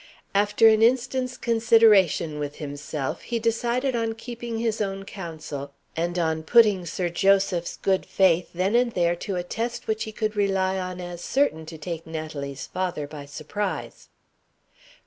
[0.33, 6.41] After an instant's consideration with himself, he decided on keeping his own counsel, and on
[6.41, 10.79] putting Sir Joseph's good faith then and there to a test which he could rely
[10.79, 14.09] on as certain to take Natalie's father by surprise.